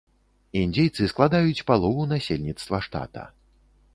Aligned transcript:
Індзейцы 0.61 1.09
складаюць 1.11 1.65
палову 1.69 2.07
насельніцтва 2.13 2.83
штата. 2.89 3.23